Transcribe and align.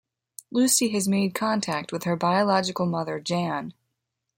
Lucy 0.49 0.89
has 0.89 1.07
made 1.07 1.35
contact 1.35 1.91
with 1.91 2.05
her 2.05 2.15
biological 2.15 2.87
mother 2.87 3.19
Jan. 3.19 3.75